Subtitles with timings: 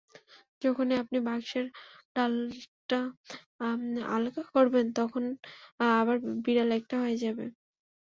[0.61, 1.65] যখনই আপনি বাক্সের
[2.15, 2.99] ডালাটা
[4.15, 5.23] আলগা করবেন, তখন
[5.97, 7.45] আবার বিড়াল একটা হয়ে যাবে।